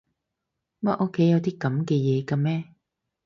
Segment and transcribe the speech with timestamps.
[0.79, 2.73] 乜屋企有啲噉嘅嘢㗎咩？